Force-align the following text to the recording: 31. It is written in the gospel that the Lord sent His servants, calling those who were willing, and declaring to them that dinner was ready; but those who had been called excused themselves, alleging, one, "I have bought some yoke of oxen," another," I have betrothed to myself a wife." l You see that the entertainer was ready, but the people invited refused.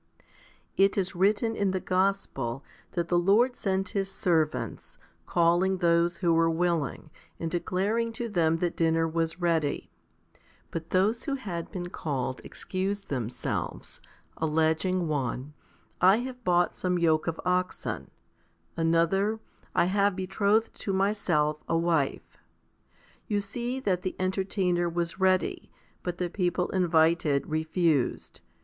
31. 0.77 0.85
It 0.87 0.97
is 0.97 1.15
written 1.15 1.55
in 1.55 1.69
the 1.69 1.79
gospel 1.79 2.63
that 2.93 3.07
the 3.09 3.19
Lord 3.19 3.55
sent 3.55 3.89
His 3.89 4.09
servants, 4.11 4.97
calling 5.27 5.77
those 5.77 6.17
who 6.17 6.33
were 6.33 6.49
willing, 6.49 7.11
and 7.39 7.51
declaring 7.51 8.11
to 8.13 8.27
them 8.27 8.57
that 8.57 8.75
dinner 8.75 9.07
was 9.07 9.39
ready; 9.39 9.91
but 10.71 10.89
those 10.89 11.25
who 11.25 11.35
had 11.35 11.69
been 11.69 11.89
called 11.91 12.41
excused 12.43 13.09
themselves, 13.09 14.01
alleging, 14.37 15.07
one, 15.07 15.53
"I 16.01 16.15
have 16.17 16.43
bought 16.43 16.73
some 16.73 16.97
yoke 16.97 17.27
of 17.27 17.39
oxen," 17.45 18.09
another," 18.75 19.39
I 19.75 19.85
have 19.85 20.15
betrothed 20.15 20.73
to 20.79 20.93
myself 20.93 21.61
a 21.69 21.77
wife." 21.77 22.27
l 22.37 22.39
You 23.27 23.39
see 23.39 23.79
that 23.81 24.01
the 24.01 24.15
entertainer 24.17 24.89
was 24.89 25.19
ready, 25.19 25.69
but 26.01 26.17
the 26.17 26.27
people 26.31 26.69
invited 26.69 27.45
refused. 27.45 28.41